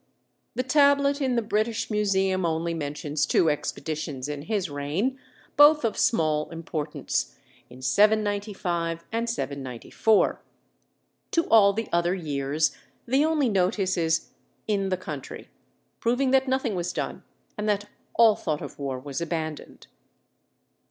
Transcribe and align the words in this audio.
The 0.55 0.63
tablet 0.63 1.21
in 1.21 1.35
the 1.35 1.43
British 1.43 1.91
Museum 1.91 2.43
only 2.43 2.73
mentions 2.73 3.27
two 3.27 3.51
expeditions 3.51 4.27
in 4.27 4.41
his 4.41 4.67
reign, 4.67 5.19
both 5.55 5.85
of 5.85 5.95
small 5.95 6.49
importance, 6.49 7.35
in 7.69 7.83
795 7.83 9.05
and 9.11 9.29
794; 9.29 10.41
to 11.33 11.43
all 11.49 11.73
the 11.73 11.87
other 11.93 12.15
years 12.15 12.75
the 13.05 13.23
only 13.23 13.47
notice 13.47 13.95
is 13.95 14.29
"in 14.67 14.89
the 14.89 14.97
country," 14.97 15.49
proving 15.99 16.31
that 16.31 16.47
nothing 16.47 16.73
was 16.73 16.91
done 16.93 17.21
and 17.55 17.69
that 17.69 17.85
all 18.15 18.35
thought 18.35 18.63
of 18.63 18.79
war 18.79 18.97
was 18.97 19.21
abandoned. 19.21 19.85